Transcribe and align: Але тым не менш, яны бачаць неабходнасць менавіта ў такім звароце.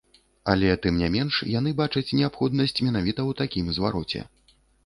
Але 0.53 0.69
тым 0.85 0.95
не 1.01 1.09
менш, 1.15 1.35
яны 1.59 1.75
бачаць 1.83 2.15
неабходнасць 2.21 2.75
менавіта 2.89 3.17
ў 3.17 3.31
такім 3.43 3.73
звароце. 3.81 4.27